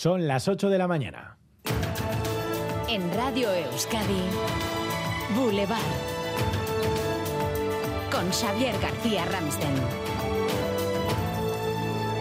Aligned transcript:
Son 0.00 0.28
las 0.28 0.46
8 0.46 0.70
de 0.70 0.78
la 0.78 0.86
mañana. 0.86 1.38
En 2.88 3.12
Radio 3.14 3.52
Euskadi, 3.52 4.22
Boulevard. 5.34 5.80
Con 8.08 8.30
Xavier 8.30 8.78
García 8.80 9.24
Ramsten. 9.24 9.74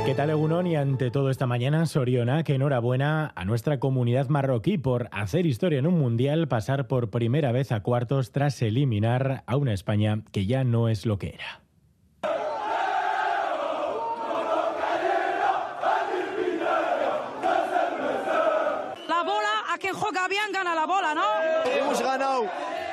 ¿Qué 0.08 0.16
tal, 0.16 0.32
Egunon? 0.32 0.66
Y 0.66 0.76
ante 0.76 1.12
todo 1.12 1.30
esta 1.30 1.46
mañana, 1.46 1.86
Soriona, 1.86 2.44
que 2.44 2.56
enhorabuena 2.56 3.32
a 3.36 3.46
nuestra 3.46 3.80
comunidad 3.80 4.28
marroquí 4.30 4.80
por 4.80 5.08
hacer 5.12 5.46
historia 5.46 5.78
en 5.78 5.86
un 5.86 6.00
mundial, 6.00 6.48
pasar 6.48 6.88
por 6.88 7.12
primera 7.12 7.52
vez 7.52 7.72
a 7.72 7.84
cuartos 7.84 8.32
tras 8.32 8.60
eliminar 8.64 9.44
a 9.46 9.56
una 9.56 9.74
España 9.74 10.24
que 10.32 10.48
ya 10.48 10.64
no 10.64 10.90
es 10.90 11.06
lo 11.06 11.20
que 11.20 11.36
era. 11.36 11.62
La 19.88 19.97
bola, 20.08 20.26
a 20.26 20.28
quien 20.28 20.28
juega 20.28 20.28
bien 20.28 20.52
gana 20.54 20.76
la 20.76 20.86
bola, 20.86 21.14
¿no? 21.14 21.72
Hemos 21.72 22.02
ganado 22.02 22.46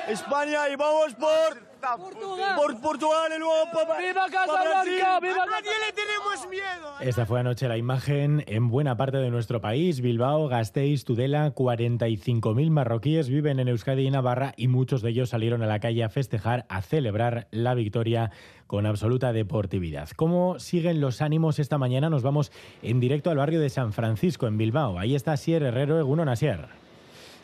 España 0.09 0.69
y 0.69 0.77
vamos 0.77 1.15
por 1.15 1.75
Portugal. 1.99 2.57
Por 2.57 2.81
Portugal 2.81 3.33
y 3.35 3.39
luego 3.39 3.65
para 3.73 3.99
¡Viva 3.99 4.27
Casablanca! 4.31 5.21
¡Viva 5.21 5.43
A 5.43 5.47
nadie 5.47 5.71
le 5.87 5.93
tenemos 5.93 6.49
miedo. 6.49 7.01
Esta 7.01 7.27
fue 7.27 7.41
anoche 7.41 7.69
la 7.69 7.77
imagen 7.77 8.43
en 8.47 8.69
buena 8.69 8.97
parte 8.97 9.19
de 9.19 9.31
nuestro 9.31 9.61
país. 9.61 10.01
Bilbao, 10.01 10.49
Gasteiz, 10.49 11.05
Tudela, 11.05 11.55
45.000 11.55 12.71
marroquíes 12.71 13.29
viven 13.29 13.61
en 13.61 13.69
Euskadi 13.69 14.07
y 14.07 14.11
Navarra 14.11 14.55
y 14.57 14.69
muchos 14.69 15.03
de 15.03 15.11
ellos 15.11 15.31
salieron 15.31 15.63
a 15.63 15.67
la 15.67 15.81
calle 15.81 16.05
a 16.05 16.09
festejar, 16.09 16.65
a 16.69 16.81
celebrar 16.81 17.49
la 17.51 17.75
victoria 17.75 18.31
con 18.67 18.87
absoluta 18.87 19.33
deportividad. 19.33 20.09
¿Cómo 20.17 20.59
siguen 20.59 21.01
los 21.01 21.21
ánimos 21.21 21.59
esta 21.59 21.77
mañana? 21.77 22.09
Nos 22.09 22.23
vamos 22.23 22.51
en 22.83 22.99
directo 22.99 23.31
al 23.31 23.37
barrio 23.37 23.61
de 23.61 23.69
San 23.69 23.93
Francisco, 23.93 24.47
en 24.47 24.57
Bilbao. 24.57 24.99
Ahí 24.99 25.15
está 25.15 25.37
Sier 25.37 25.63
Herrero, 25.63 25.99
Egunon 25.99 26.31
Asier. 26.31 26.84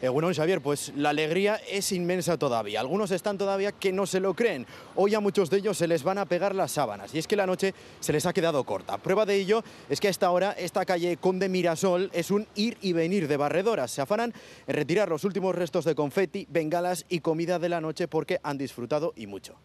Egunon 0.02 0.32
Xavier, 0.32 0.62
pues 0.62 0.92
la 0.96 1.10
alegría 1.10 1.56
es 1.68 1.92
inmensa 1.92 2.38
todavía. 2.38 2.80
Algunos 2.80 3.10
están 3.10 3.36
todavía 3.36 3.72
que 3.72 3.92
no 3.92 4.06
se 4.06 4.20
lo 4.20 4.34
creen. 4.34 4.66
Hoy 4.96 5.14
a 5.14 5.20
muchos 5.20 5.50
de 5.50 5.58
ellos 5.58 5.76
se 5.76 5.86
les 5.86 6.02
van 6.02 6.18
a 6.18 6.24
pegar 6.24 6.54
las 6.54 6.72
sábanas 6.72 7.14
y 7.14 7.18
es 7.18 7.26
que 7.26 7.36
la 7.36 7.46
noche 7.46 7.74
se 8.00 8.12
les 8.12 8.24
ha 8.24 8.32
quedado 8.32 8.64
corta. 8.64 8.98
Prueba 8.98 9.26
de 9.26 9.36
ello 9.36 9.62
es 9.88 10.00
que 10.00 10.06
a 10.08 10.10
esta 10.10 10.30
hora 10.30 10.52
esta 10.52 10.84
calle 10.86 11.18
Conde 11.18 11.48
Mirasol 11.48 12.10
es 12.14 12.30
un 12.30 12.46
ir 12.54 12.78
y 12.80 12.92
venir 12.94 13.28
de 13.28 13.36
barredoras. 13.36 13.90
Se 13.90 14.00
afanan 14.00 14.32
en 14.66 14.74
retirar 14.74 15.08
los 15.08 15.24
últimos 15.24 15.54
restos 15.54 15.84
de 15.84 15.94
confeti, 15.94 16.46
bengalas 16.48 17.04
y 17.08 17.20
comida 17.20 17.58
de 17.58 17.68
la 17.68 17.80
noche 17.80 18.08
porque 18.08 18.40
han 18.42 18.56
disfrutado 18.56 19.12
y 19.16 19.26
mucho. 19.26 19.56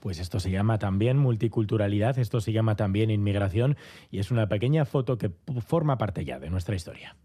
Pues 0.00 0.18
esto 0.18 0.38
se 0.38 0.50
llama 0.50 0.78
también 0.78 1.18
multiculturalidad, 1.18 2.18
esto 2.18 2.40
se 2.40 2.52
llama 2.52 2.76
también 2.76 3.10
inmigración 3.10 3.76
y 4.10 4.20
es 4.20 4.30
una 4.30 4.48
pequeña 4.48 4.84
foto 4.84 5.18
que 5.18 5.32
forma 5.66 5.98
parte 5.98 6.24
ya 6.24 6.38
de 6.38 6.50
nuestra 6.50 6.76
historia. 6.76 7.16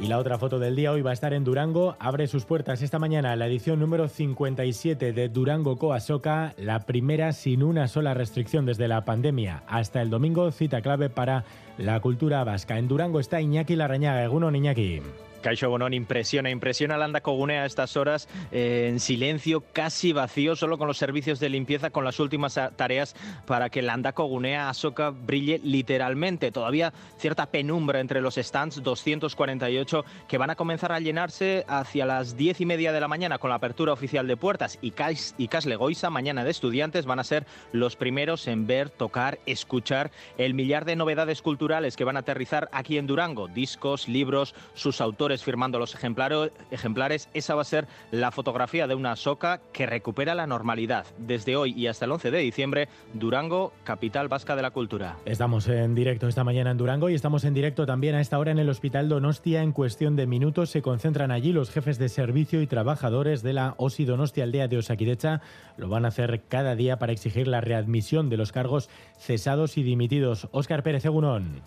Y 0.00 0.06
la 0.06 0.18
otra 0.18 0.38
foto 0.38 0.58
del 0.58 0.74
día 0.74 0.90
hoy 0.90 1.02
va 1.02 1.10
a 1.10 1.12
estar 1.12 1.34
en 1.34 1.44
Durango. 1.44 1.96
Abre 1.98 2.26
sus 2.26 2.44
puertas 2.44 2.82
esta 2.82 2.98
mañana 2.98 3.36
la 3.36 3.46
edición 3.46 3.78
número 3.78 4.08
57 4.08 5.12
de 5.12 5.28
Durango 5.28 5.76
Coasoca, 5.76 6.54
la 6.56 6.80
primera 6.80 7.32
sin 7.32 7.62
una 7.62 7.88
sola 7.88 8.14
restricción 8.14 8.64
desde 8.64 8.88
la 8.88 9.04
pandemia. 9.04 9.62
Hasta 9.66 10.00
el 10.00 10.10
domingo, 10.10 10.50
cita 10.50 10.80
clave 10.80 11.10
para 11.10 11.44
la 11.78 12.00
cultura 12.00 12.42
vasca. 12.42 12.78
En 12.78 12.88
Durango 12.88 13.20
está 13.20 13.40
Iñaki 13.40 13.76
Larrañaga. 13.76 14.24
Egunon, 14.24 14.56
Iñaki. 14.56 15.02
Caixo 15.42 15.68
Bonón 15.68 15.92
impresiona, 15.92 16.50
impresiona 16.50 16.94
al 16.94 17.02
Andacogunea 17.02 17.64
a 17.64 17.66
estas 17.66 17.96
horas 17.96 18.28
eh, 18.50 18.86
en 18.88 19.00
silencio, 19.00 19.64
casi 19.72 20.12
vacío, 20.12 20.56
solo 20.56 20.78
con 20.78 20.86
los 20.86 20.96
servicios 20.96 21.40
de 21.40 21.48
limpieza, 21.48 21.90
con 21.90 22.04
las 22.04 22.20
últimas 22.20 22.58
tareas 22.76 23.14
para 23.46 23.68
que 23.68 23.80
el 23.80 23.90
Andacogunea 23.90 24.68
Asoka 24.68 25.10
brille 25.10 25.60
literalmente. 25.62 26.52
Todavía 26.52 26.92
cierta 27.18 27.46
penumbra 27.46 28.00
entre 28.00 28.20
los 28.20 28.36
stands, 28.36 28.82
248 28.82 30.04
que 30.28 30.38
van 30.38 30.50
a 30.50 30.56
comenzar 30.56 30.92
a 30.92 31.00
llenarse 31.00 31.64
hacia 31.68 32.06
las 32.06 32.36
10 32.36 32.60
y 32.60 32.66
media 32.66 32.92
de 32.92 33.00
la 33.00 33.08
mañana 33.08 33.38
con 33.38 33.50
la 33.50 33.56
apertura 33.56 33.92
oficial 33.92 34.26
de 34.26 34.36
puertas 34.36 34.78
y 34.80 34.92
Cas, 34.92 35.34
y 35.38 35.48
Caslegoisa, 35.48 36.10
mañana 36.10 36.44
de 36.44 36.50
estudiantes, 36.50 37.04
van 37.04 37.18
a 37.18 37.24
ser 37.24 37.46
los 37.72 37.96
primeros 37.96 38.46
en 38.46 38.66
ver, 38.66 38.90
tocar, 38.90 39.40
escuchar 39.46 40.10
el 40.38 40.54
millar 40.54 40.84
de 40.84 40.96
novedades 40.96 41.42
culturales 41.42 41.96
que 41.96 42.04
van 42.04 42.16
a 42.16 42.20
aterrizar 42.20 42.68
aquí 42.72 42.98
en 42.98 43.06
Durango, 43.06 43.48
discos, 43.48 44.08
libros, 44.08 44.54
sus 44.74 45.00
autores 45.00 45.31
firmando 45.40 45.78
los 45.78 45.94
ejemplares, 45.94 47.28
esa 47.32 47.54
va 47.54 47.62
a 47.62 47.64
ser 47.64 47.86
la 48.10 48.30
fotografía 48.30 48.86
de 48.86 48.94
una 48.94 49.16
soca 49.16 49.60
que 49.72 49.86
recupera 49.86 50.34
la 50.34 50.46
normalidad. 50.46 51.06
Desde 51.18 51.56
hoy 51.56 51.72
y 51.76 51.86
hasta 51.86 52.04
el 52.04 52.12
11 52.12 52.30
de 52.30 52.38
diciembre, 52.38 52.88
Durango, 53.14 53.72
capital 53.84 54.28
vasca 54.28 54.56
de 54.56 54.62
la 54.62 54.70
cultura. 54.72 55.16
Estamos 55.24 55.68
en 55.68 55.94
directo 55.94 56.28
esta 56.28 56.44
mañana 56.44 56.72
en 56.72 56.76
Durango 56.76 57.08
y 57.08 57.14
estamos 57.14 57.44
en 57.44 57.54
directo 57.54 57.86
también 57.86 58.14
a 58.14 58.20
esta 58.20 58.38
hora 58.38 58.50
en 58.50 58.58
el 58.58 58.68
Hospital 58.68 59.08
Donostia. 59.08 59.62
En 59.62 59.72
cuestión 59.72 60.16
de 60.16 60.26
minutos 60.26 60.70
se 60.70 60.82
concentran 60.82 61.30
allí 61.30 61.52
los 61.52 61.70
jefes 61.70 61.98
de 61.98 62.08
servicio 62.08 62.60
y 62.62 62.66
trabajadores 62.66 63.42
de 63.42 63.52
la 63.52 63.74
OSI 63.78 64.04
Donostia 64.04 64.44
Aldea 64.44 64.68
de 64.68 64.78
Osakidecha. 64.78 65.40
Lo 65.76 65.88
van 65.88 66.04
a 66.04 66.08
hacer 66.08 66.42
cada 66.48 66.74
día 66.74 66.98
para 66.98 67.12
exigir 67.12 67.46
la 67.46 67.60
readmisión 67.60 68.28
de 68.28 68.36
los 68.36 68.52
cargos 68.52 68.90
cesados 69.18 69.78
y 69.78 69.82
dimitidos. 69.82 70.48
Óscar 70.50 70.82
Pérez 70.82 71.04
Egunon. 71.04 71.62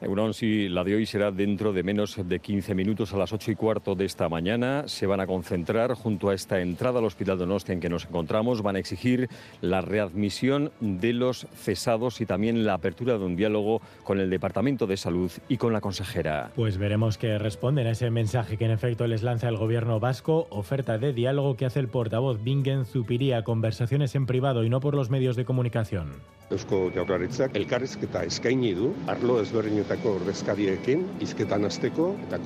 Egunon, 0.00 0.34
sí, 0.34 0.68
la 0.68 0.84
de 0.84 0.96
hoy 0.96 1.06
será 1.06 1.30
dentro 1.30 1.72
de 1.72 1.82
menos 1.82 2.20
de 2.22 2.40
15 2.40 2.74
minutos 2.74 3.07
a 3.12 3.16
las 3.16 3.32
8 3.32 3.52
y 3.52 3.54
cuarto 3.54 3.94
de 3.94 4.04
esta 4.04 4.28
mañana. 4.28 4.84
Se 4.86 5.06
van 5.06 5.20
a 5.20 5.26
concentrar 5.26 5.94
junto 5.94 6.30
a 6.30 6.34
esta 6.34 6.60
entrada 6.60 6.98
al 6.98 7.04
Hospital 7.04 7.38
Donostia 7.38 7.72
en 7.72 7.80
que 7.80 7.88
nos 7.88 8.04
encontramos. 8.04 8.62
Van 8.62 8.76
a 8.76 8.78
exigir 8.78 9.28
la 9.60 9.80
readmisión 9.80 10.70
de 10.80 11.12
los 11.12 11.46
cesados 11.54 12.20
y 12.20 12.26
también 12.26 12.64
la 12.64 12.74
apertura 12.74 13.18
de 13.18 13.24
un 13.24 13.36
diálogo 13.36 13.80
con 14.04 14.20
el 14.20 14.30
Departamento 14.30 14.86
de 14.86 14.96
Salud 14.96 15.30
y 15.48 15.56
con 15.56 15.72
la 15.72 15.80
consejera. 15.80 16.50
Pues 16.56 16.78
veremos 16.78 17.18
qué 17.18 17.38
responden 17.38 17.86
a 17.86 17.90
ese 17.90 18.10
mensaje 18.10 18.56
que 18.56 18.64
en 18.64 18.72
efecto 18.72 19.06
les 19.06 19.22
lanza 19.22 19.48
el 19.48 19.56
gobierno 19.56 20.00
vasco. 20.00 20.46
Oferta 20.50 20.98
de 20.98 21.12
diálogo 21.12 21.56
que 21.56 21.66
hace 21.66 21.80
el 21.80 21.88
portavoz 21.88 22.42
Bingen 22.42 22.84
Zupiría. 22.84 23.44
Conversaciones 23.44 24.14
en 24.14 24.26
privado 24.26 24.64
y 24.64 24.70
no 24.70 24.80
por 24.80 24.94
los 24.94 25.10
medios 25.10 25.36
de 25.36 25.44
comunicación. 25.44 26.12
Eusko 26.48 26.78
Jaurlaritzak 26.94 27.56
elkarrizketa 27.60 28.22
eskaini 28.24 28.70
du 28.76 28.86
arlo 29.12 29.34
ezberdinetako 29.42 30.14
ordezkariekin 30.16 31.02
hizketan 31.20 31.68
hasteko 31.68 32.06
eta 32.24 32.38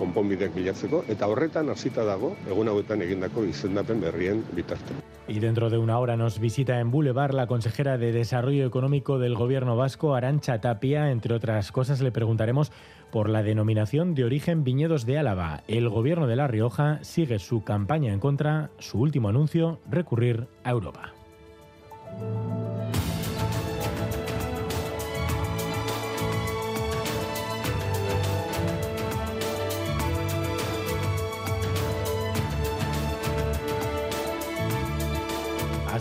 Y 5.28 5.38
dentro 5.38 5.70
de 5.70 5.78
una 5.78 5.98
hora 5.98 6.16
nos 6.16 6.40
visita 6.40 6.80
en 6.80 6.90
Boulevard 6.90 7.32
la 7.32 7.46
consejera 7.46 7.96
de 7.96 8.12
Desarrollo 8.12 8.66
Económico 8.66 9.18
del 9.18 9.34
Gobierno 9.34 9.76
Vasco, 9.76 10.14
Arancha 10.14 10.60
Tapia. 10.60 11.10
Entre 11.10 11.34
otras 11.34 11.72
cosas, 11.72 12.00
le 12.00 12.12
preguntaremos 12.12 12.72
por 13.10 13.28
la 13.28 13.42
denominación 13.42 14.14
de 14.14 14.24
origen 14.24 14.64
Viñedos 14.64 15.06
de 15.06 15.18
Álava. 15.18 15.62
El 15.68 15.88
Gobierno 15.88 16.26
de 16.26 16.36
La 16.36 16.48
Rioja 16.48 16.98
sigue 17.02 17.38
su 17.38 17.62
campaña 17.62 18.12
en 18.12 18.20
contra. 18.20 18.70
Su 18.78 18.98
último 18.98 19.28
anuncio, 19.28 19.78
recurrir 19.88 20.48
a 20.64 20.70
Europa. 20.70 21.12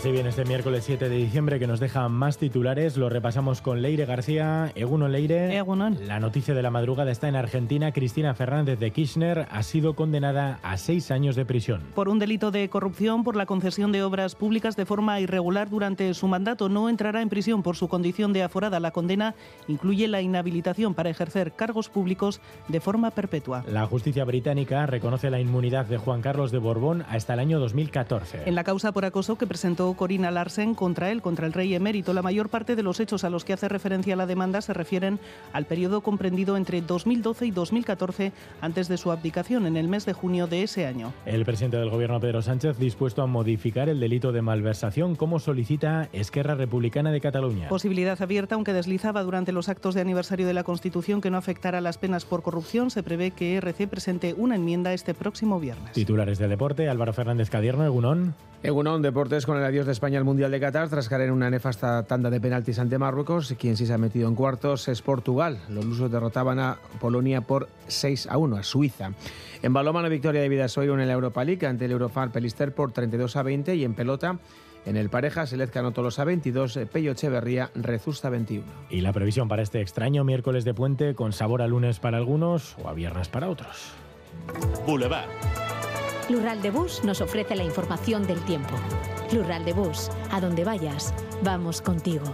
Así 0.01 0.11
bien 0.11 0.25
este 0.25 0.45
miércoles 0.45 0.83
7 0.83 1.09
de 1.09 1.15
diciembre 1.15 1.59
que 1.59 1.67
nos 1.67 1.79
deja 1.79 2.09
más 2.09 2.39
titulares. 2.39 2.97
Lo 2.97 3.07
repasamos 3.07 3.61
con 3.61 3.83
Leire 3.83 4.07
García. 4.07 4.71
Egunon 4.73 5.11
Leire. 5.11 5.55
Egunon. 5.55 6.07
La 6.07 6.19
noticia 6.19 6.55
de 6.55 6.63
la 6.63 6.71
madrugada 6.71 7.11
está 7.11 7.27
en 7.27 7.35
Argentina. 7.35 7.91
Cristina 7.91 8.33
Fernández 8.33 8.79
de 8.79 8.89
Kirchner 8.89 9.47
ha 9.51 9.61
sido 9.61 9.93
condenada 9.93 10.57
a 10.63 10.77
seis 10.77 11.11
años 11.11 11.35
de 11.35 11.45
prisión. 11.45 11.83
Por 11.93 12.09
un 12.09 12.17
delito 12.17 12.49
de 12.49 12.67
corrupción 12.67 13.23
por 13.23 13.35
la 13.35 13.45
concesión 13.45 13.91
de 13.91 14.01
obras 14.01 14.33
públicas 14.33 14.75
de 14.75 14.87
forma 14.87 15.19
irregular 15.19 15.69
durante 15.69 16.11
su 16.15 16.27
mandato. 16.27 16.67
No 16.67 16.89
entrará 16.89 17.21
en 17.21 17.29
prisión 17.29 17.61
por 17.61 17.75
su 17.75 17.87
condición 17.87 18.33
de 18.33 18.41
aforada. 18.41 18.79
La 18.79 18.89
condena 18.89 19.35
incluye 19.67 20.07
la 20.07 20.23
inhabilitación 20.23 20.95
para 20.95 21.11
ejercer 21.11 21.51
cargos 21.51 21.89
públicos 21.89 22.41
de 22.69 22.79
forma 22.79 23.11
perpetua. 23.11 23.63
La 23.67 23.85
justicia 23.85 24.25
británica 24.25 24.87
reconoce 24.87 25.29
la 25.29 25.39
inmunidad 25.39 25.85
de 25.85 25.99
Juan 25.99 26.23
Carlos 26.23 26.51
de 26.51 26.57
Borbón 26.57 27.05
hasta 27.07 27.35
el 27.35 27.39
año 27.39 27.59
2014. 27.59 28.45
En 28.47 28.55
la 28.55 28.63
causa 28.63 28.93
por 28.93 29.05
acoso 29.05 29.37
que 29.37 29.45
presentó 29.45 29.90
presentó 29.91 30.01
Corina 30.01 30.31
Larsen 30.31 30.73
contra 30.73 31.11
él, 31.11 31.21
contra 31.21 31.45
el 31.45 31.53
rey 31.53 31.75
emérito. 31.75 32.13
La 32.13 32.21
mayor 32.21 32.49
parte 32.49 32.75
de 32.75 32.83
los 32.83 32.99
hechos 32.99 33.23
a 33.23 33.29
los 33.29 33.45
que 33.45 33.53
hace 33.53 33.67
referencia 33.67 34.15
la 34.15 34.25
demanda 34.25 34.61
se 34.61 34.73
refieren 34.73 35.19
al 35.53 35.65
periodo 35.65 36.01
comprendido 36.01 36.57
entre 36.57 36.81
2012 36.81 37.45
y 37.45 37.51
2014, 37.51 38.31
antes 38.61 38.87
de 38.87 38.97
su 38.97 39.11
abdicación 39.11 39.67
en 39.67 39.77
el 39.77 39.87
mes 39.87 40.05
de 40.05 40.13
junio 40.13 40.47
de 40.47 40.63
ese 40.63 40.85
año. 40.85 41.13
El 41.25 41.45
presidente 41.45 41.77
del 41.77 41.89
gobierno, 41.89 42.19
Pedro 42.19 42.41
Sánchez, 42.41 42.77
dispuesto 42.77 43.21
a 43.21 43.27
modificar 43.27 43.89
el 43.89 43.99
delito 43.99 44.31
de 44.31 44.41
malversación, 44.41 45.15
como 45.15 45.39
solicita 45.39 46.09
Esquerra 46.13 46.55
Republicana 46.55 47.11
de 47.11 47.21
Cataluña. 47.21 47.69
Posibilidad 47.69 48.21
abierta, 48.21 48.55
aunque 48.55 48.73
deslizaba 48.73 49.23
durante 49.23 49.51
los 49.51 49.69
actos 49.69 49.93
de 49.93 50.01
aniversario 50.01 50.47
de 50.47 50.53
la 50.53 50.63
Constitución 50.63 51.21
que 51.21 51.29
no 51.29 51.37
afectara 51.37 51.81
las 51.81 51.97
penas 51.97 52.25
por 52.25 52.41
corrupción, 52.41 52.89
se 52.89 53.03
prevé 53.03 53.31
que 53.31 53.55
RC 53.57 53.87
presente 53.87 54.33
una 54.37 54.55
enmienda 54.55 54.93
este 54.93 55.13
próximo 55.13 55.59
viernes. 55.59 55.93
Titulares 55.93 56.39
de 56.39 56.47
deporte, 56.47 56.89
Álvaro 56.89 57.13
Fernández 57.13 57.49
Cadierno, 57.49 57.85
Egunón. 57.85 58.35
Egunon 58.63 59.01
Deportes 59.01 59.47
con 59.47 59.57
el 59.57 59.63
adiós 59.63 59.80
de 59.85 59.91
España 59.91 60.17
al 60.17 60.23
Mundial 60.23 60.51
de 60.51 60.59
Qatar 60.59 60.89
tras 60.89 61.09
caer 61.09 61.23
en 61.23 61.31
una 61.31 61.49
nefasta 61.49 62.03
tanda 62.03 62.29
de 62.29 62.39
penaltis 62.39 62.79
ante 62.79 62.97
Marruecos. 62.97 63.53
Quien 63.57 63.77
sí 63.77 63.85
se 63.85 63.93
ha 63.93 63.97
metido 63.97 64.27
en 64.27 64.35
cuartos 64.35 64.87
es 64.87 65.01
Portugal. 65.01 65.59
Los 65.69 65.85
lusos 65.85 66.11
derrotaban 66.11 66.59
a 66.59 66.77
Polonia 66.99 67.41
por 67.41 67.67
6 67.87 68.27
a 68.27 68.37
1, 68.37 68.57
a 68.57 68.63
Suiza. 68.63 69.11
En 69.61 69.73
baloma, 69.73 70.01
la 70.01 70.09
victoria 70.09 70.41
de 70.41 70.49
Vidasoiro 70.49 70.99
en 70.99 71.07
la 71.07 71.13
Europa 71.13 71.43
League 71.43 71.65
ante 71.65 71.85
el 71.85 71.91
Eurofar 71.91 72.31
Pelister 72.31 72.73
por 72.73 72.91
32 72.91 73.35
a 73.35 73.43
20 73.43 73.75
y 73.75 73.83
en 73.83 73.93
pelota 73.93 74.39
en 74.85 74.97
el 74.97 75.09
pareja, 75.09 75.45
Selezca 75.45 75.79
anotó 75.79 76.01
los 76.01 76.17
a 76.17 76.23
22, 76.23 76.79
Pello 76.91 77.11
Echeverría, 77.11 77.69
Rezusta 77.75 78.29
21. 78.29 78.65
Y 78.89 79.01
la 79.01 79.13
previsión 79.13 79.47
para 79.47 79.61
este 79.61 79.79
extraño 79.79 80.23
miércoles 80.23 80.65
de 80.65 80.73
puente 80.73 81.13
con 81.13 81.33
sabor 81.33 81.61
a 81.61 81.67
lunes 81.67 81.99
para 81.99 82.17
algunos 82.17 82.75
o 82.83 82.89
a 82.89 82.93
viernes 82.93 83.29
para 83.29 83.49
otros. 83.49 83.93
Boulevard. 84.87 85.29
Lural 86.29 86.61
de 86.61 86.71
Bus 86.71 87.03
nos 87.03 87.21
ofrece 87.21 87.55
la 87.55 87.63
información 87.63 88.25
del 88.25 88.39
tiempo. 88.41 88.75
Lural 89.33 89.63
de 89.63 89.71
Bus, 89.71 90.09
a 90.29 90.41
donde 90.41 90.65
vayas, 90.65 91.13
vamos 91.41 91.81
contigo. 91.81 92.25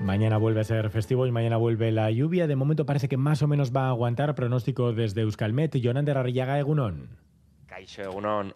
Mañana 0.00 0.36
vuelve 0.36 0.60
a 0.62 0.64
ser 0.64 0.90
festivo 0.90 1.26
y 1.26 1.30
mañana 1.30 1.58
vuelve 1.58 1.92
la 1.92 2.10
lluvia. 2.10 2.46
De 2.48 2.56
momento 2.56 2.86
parece 2.86 3.08
que 3.08 3.16
más 3.16 3.42
o 3.42 3.46
menos 3.46 3.70
va 3.74 3.86
a 3.86 3.90
aguantar. 3.90 4.34
Pronóstico 4.34 4.92
desde 4.92 5.20
Euskalmet. 5.20 5.76
Jonander 5.80 6.18
Arrillaga 6.18 6.58
Egunón. 6.58 7.10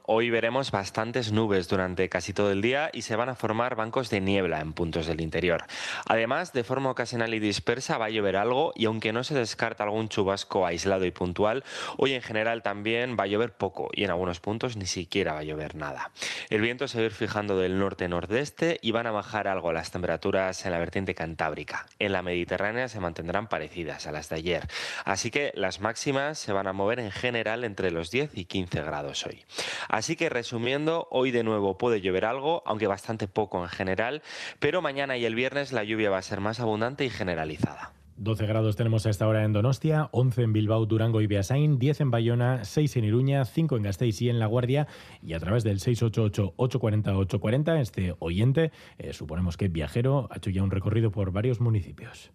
Hoy 0.02 0.28
veremos 0.28 0.70
bastantes 0.70 1.32
nubes 1.32 1.66
durante 1.68 2.10
casi 2.10 2.34
todo 2.34 2.52
el 2.52 2.60
día 2.60 2.90
y 2.92 3.02
se 3.02 3.16
van 3.16 3.30
a 3.30 3.34
formar 3.34 3.74
bancos 3.74 4.10
de 4.10 4.20
niebla 4.20 4.60
en 4.60 4.74
puntos 4.74 5.06
del 5.06 5.22
interior. 5.22 5.64
Además, 6.06 6.52
de 6.52 6.62
forma 6.62 6.90
ocasional 6.90 7.32
y 7.32 7.38
dispersa 7.38 7.96
va 7.96 8.06
a 8.06 8.10
llover 8.10 8.36
algo 8.36 8.72
y 8.76 8.84
aunque 8.84 9.14
no 9.14 9.24
se 9.24 9.34
descarta 9.34 9.84
algún 9.84 10.10
chubasco 10.10 10.66
aislado 10.66 11.06
y 11.06 11.10
puntual, 11.10 11.64
hoy 11.96 12.12
en 12.12 12.20
general 12.20 12.62
también 12.62 13.16
va 13.18 13.24
a 13.24 13.26
llover 13.26 13.52
poco 13.52 13.88
y 13.94 14.04
en 14.04 14.10
algunos 14.10 14.40
puntos 14.40 14.76
ni 14.76 14.86
siquiera 14.86 15.32
va 15.32 15.38
a 15.40 15.44
llover 15.44 15.74
nada. 15.74 16.10
El 16.50 16.60
viento 16.60 16.86
se 16.86 16.98
va 16.98 17.04
a 17.04 17.06
ir 17.06 17.12
fijando 17.12 17.58
del 17.58 17.78
norte-nordeste 17.78 18.78
y 18.82 18.90
van 18.90 19.06
a 19.06 19.10
bajar 19.10 19.48
algo 19.48 19.72
las 19.72 19.90
temperaturas 19.90 20.66
en 20.66 20.72
la 20.72 20.78
vertiente 20.78 21.14
cantábrica. 21.14 21.86
En 21.98 22.12
la 22.12 22.20
Mediterránea 22.20 22.88
se 22.88 23.00
mantendrán 23.00 23.48
parecidas 23.48 24.06
a 24.06 24.12
las 24.12 24.28
de 24.28 24.36
ayer. 24.36 24.68
Así 25.06 25.30
que 25.30 25.52
las 25.54 25.80
máximas 25.80 26.38
se 26.38 26.52
van 26.52 26.66
a 26.66 26.74
mover 26.74 27.00
en 27.00 27.10
general 27.10 27.64
entre 27.64 27.90
los 27.90 28.10
10 28.10 28.36
y 28.36 28.44
15 28.44 28.82
grados 28.82 29.13
hoy. 29.26 29.44
Así 29.88 30.16
que 30.16 30.28
resumiendo, 30.28 31.08
hoy 31.10 31.30
de 31.30 31.44
nuevo 31.44 31.78
puede 31.78 32.00
llover 32.00 32.24
algo, 32.24 32.62
aunque 32.66 32.86
bastante 32.86 33.28
poco 33.28 33.62
en 33.62 33.68
general, 33.68 34.22
pero 34.58 34.82
mañana 34.82 35.16
y 35.16 35.24
el 35.24 35.34
viernes 35.34 35.72
la 35.72 35.84
lluvia 35.84 36.10
va 36.10 36.18
a 36.18 36.22
ser 36.22 36.40
más 36.40 36.60
abundante 36.60 37.04
y 37.04 37.10
generalizada. 37.10 37.92
12 38.16 38.46
grados 38.46 38.76
tenemos 38.76 39.06
a 39.06 39.10
esta 39.10 39.26
hora 39.26 39.42
en 39.44 39.52
Donostia, 39.52 40.08
11 40.12 40.42
en 40.42 40.52
Bilbao, 40.52 40.86
Durango 40.86 41.20
y 41.20 41.26
Beasain, 41.26 41.80
10 41.80 42.02
en 42.02 42.12
Bayona, 42.12 42.64
6 42.64 42.98
en 42.98 43.04
Iruña, 43.04 43.44
5 43.44 43.76
en 43.76 43.82
Gasteiz 43.82 44.22
y 44.22 44.28
en 44.28 44.38
La 44.38 44.46
Guardia. 44.46 44.86
Y 45.20 45.34
a 45.34 45.40
través 45.40 45.64
del 45.64 45.80
688-840-840, 45.80 47.80
este 47.80 48.14
oyente, 48.20 48.70
eh, 48.98 49.12
suponemos 49.12 49.56
que 49.56 49.66
viajero, 49.66 50.28
ha 50.30 50.36
hecho 50.36 50.50
ya 50.50 50.62
un 50.62 50.70
recorrido 50.70 51.10
por 51.10 51.32
varios 51.32 51.60
municipios. 51.60 52.30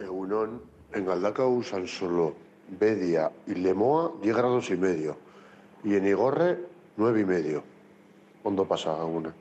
Egunon, 0.00 0.62
en 0.92 1.06
Galdacao, 1.06 1.62
San 1.62 1.86
Solo, 1.86 2.34
Bedia 2.68 3.30
y 3.46 3.54
Lemoa, 3.54 4.12
10 4.22 4.36
grados 4.36 4.68
y 4.70 4.76
medio. 4.76 5.29
Y 5.84 5.94
en 5.94 6.06
Igorre, 6.06 6.58
9 6.96 7.20
y 7.20 7.24
medio. 7.24 7.62
¿Cuándo 8.42 8.66
pasa 8.66 8.92
una? 9.04 9.34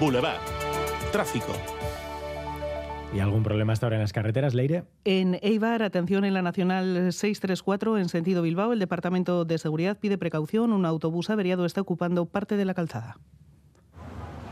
Boulevard. 0.00 0.40
Tráfico. 1.12 1.52
¿Y 3.12 3.18
algún 3.18 3.42
problema 3.42 3.72
hasta 3.72 3.86
ahora 3.86 3.96
en 3.96 4.02
las 4.02 4.12
carreteras, 4.12 4.54
Leire? 4.54 4.84
En 5.04 5.38
Eibar, 5.42 5.82
atención 5.82 6.24
en 6.24 6.32
la 6.32 6.42
Nacional 6.42 7.12
634 7.12 7.98
en 7.98 8.08
sentido 8.08 8.40
Bilbao, 8.40 8.72
el 8.72 8.78
Departamento 8.78 9.44
de 9.44 9.58
Seguridad 9.58 9.98
pide 9.98 10.16
precaución. 10.16 10.72
Un 10.72 10.86
autobús 10.86 11.28
averiado 11.28 11.66
está 11.66 11.80
ocupando 11.80 12.26
parte 12.26 12.56
de 12.56 12.64
la 12.64 12.74
calzada. 12.74 13.18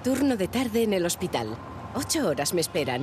Turno 0.02 0.36
de 0.36 0.48
tarde 0.48 0.82
en 0.82 0.92
el 0.92 1.06
hospital. 1.06 1.56
Ocho 1.94 2.28
horas 2.28 2.52
me 2.52 2.60
esperan. 2.60 3.02